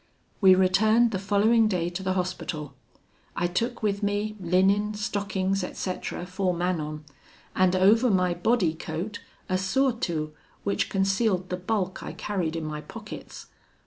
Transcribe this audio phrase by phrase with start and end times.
[0.41, 2.73] "We returned the following day to the Hospital.
[3.35, 7.05] I took with me linen, stockings, etc., for Manon,
[7.55, 10.33] and over my body coat a surtout,
[10.63, 13.45] which concealed the bulk I carried in my pockets.